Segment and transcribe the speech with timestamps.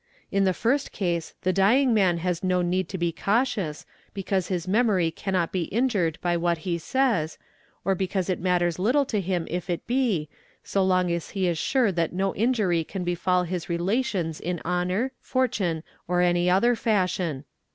[0.31, 3.85] In the first case the dying man has no need to be cautious
[4.15, 7.37] because his memory cannot be injured by what he says,
[7.85, 10.27] or because it "thatters little to him if it be,
[10.63, 15.11] so long as he is sure that no injury can befall his relations in honour,
[15.21, 17.43] fortune, or any other fashion.